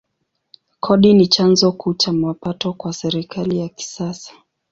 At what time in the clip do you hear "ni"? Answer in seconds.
1.13-1.27